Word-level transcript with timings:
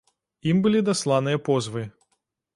Ім 0.51 0.63
былі 0.63 0.81
дасланыя 0.89 1.43
позвы. 1.51 1.87